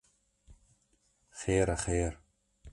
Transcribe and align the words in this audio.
Xêr 1.39 1.67
e, 1.75 1.77
xêr. 1.83 2.13